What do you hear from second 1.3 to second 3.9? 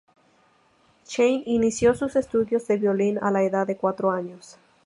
inició sus estudios de violín a la edad de